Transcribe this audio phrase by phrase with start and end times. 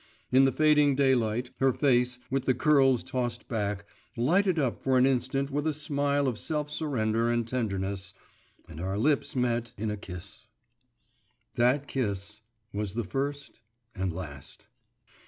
[0.31, 3.85] In the fading daylight, her face, with the curls tossed back,
[4.17, 8.15] lighted up for an instant with a smile of self surrender and tenderness,
[8.67, 10.47] and our lips met in a kiss.…
[11.53, 12.41] That kiss
[12.73, 13.59] was the first
[13.93, 14.65] and last.